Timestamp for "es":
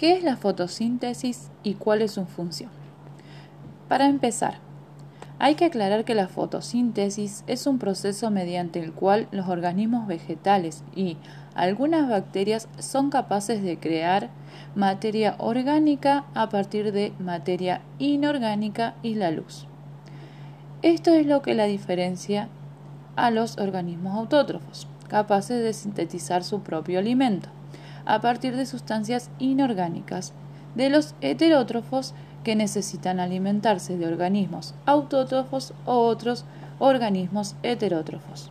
0.14-0.24, 2.00-2.12, 7.46-7.66, 21.12-21.26